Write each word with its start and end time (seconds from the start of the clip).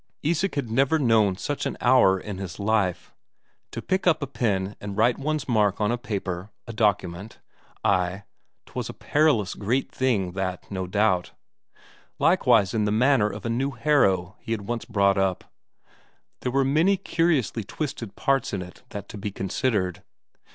Isak 0.23 0.55
had 0.55 0.71
never 0.71 0.97
known 0.97 1.37
such 1.37 1.67
an 1.67 1.77
hour 1.79 2.19
in 2.19 2.39
his 2.39 2.57
life. 2.59 3.13
To 3.69 3.83
pick 3.83 4.07
up 4.07 4.23
a 4.23 4.25
pen 4.25 4.75
and 4.81 4.97
write 4.97 5.19
one's 5.19 5.47
mark 5.47 5.79
on 5.79 5.91
a 5.91 5.95
paper, 5.99 6.49
a 6.65 6.73
document 6.73 7.37
ay, 7.83 8.23
'twas 8.65 8.89
a 8.89 8.93
perilous 8.95 9.53
great 9.53 9.91
thing 9.91 10.31
that, 10.31 10.71
no 10.71 10.87
doubt. 10.87 11.33
Likewise 12.17 12.73
in 12.73 12.85
the 12.85 12.91
matter 12.91 13.29
of 13.29 13.45
a 13.45 13.49
new 13.51 13.69
harrow 13.69 14.37
he 14.39 14.53
had 14.53 14.61
once 14.61 14.85
brought 14.85 15.19
up 15.19 15.43
there 16.39 16.51
were 16.51 16.65
many 16.65 16.97
curiously 16.97 17.63
twisted 17.63 18.15
parts 18.15 18.53
in 18.53 18.61
that 18.89 19.07
to 19.07 19.19
be 19.19 19.29
considered. 19.29 20.01